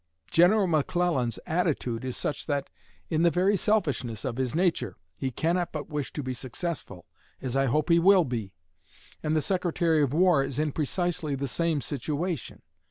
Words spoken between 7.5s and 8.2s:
I hope he